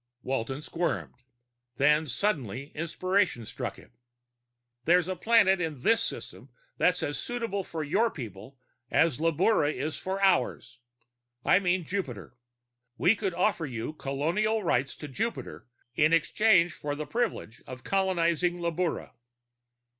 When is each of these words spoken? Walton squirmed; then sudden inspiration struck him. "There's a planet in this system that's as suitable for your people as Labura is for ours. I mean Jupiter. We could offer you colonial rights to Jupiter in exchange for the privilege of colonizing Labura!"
Walton 0.23 0.63
squirmed; 0.63 1.13
then 1.77 2.07
sudden 2.07 2.49
inspiration 2.49 3.45
struck 3.45 3.75
him. 3.75 3.91
"There's 4.85 5.07
a 5.07 5.15
planet 5.15 5.61
in 5.61 5.81
this 5.81 6.01
system 6.01 6.49
that's 6.79 7.03
as 7.03 7.19
suitable 7.19 7.63
for 7.63 7.83
your 7.83 8.09
people 8.09 8.57
as 8.89 9.19
Labura 9.19 9.71
is 9.71 9.97
for 9.97 10.19
ours. 10.23 10.79
I 11.45 11.59
mean 11.59 11.85
Jupiter. 11.85 12.35
We 12.97 13.15
could 13.15 13.35
offer 13.35 13.67
you 13.67 13.93
colonial 13.93 14.63
rights 14.63 14.95
to 14.95 15.07
Jupiter 15.07 15.67
in 15.93 16.13
exchange 16.13 16.73
for 16.73 16.95
the 16.95 17.05
privilege 17.05 17.61
of 17.67 17.83
colonizing 17.83 18.55
Labura!" 18.59 19.11